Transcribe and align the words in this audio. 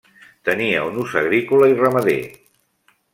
Tenia 0.47 0.79
un 0.91 0.95
ús 1.01 1.13
agrícola 1.21 1.69
i 1.73 1.77
ramader. 1.83 2.17